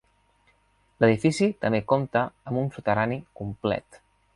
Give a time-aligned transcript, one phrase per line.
[1.03, 4.07] L'edifici també compta amb un soterrani complet.